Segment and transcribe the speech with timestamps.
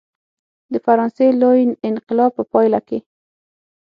[0.71, 2.99] د فرانسې لوی انقلاب په پایله کې.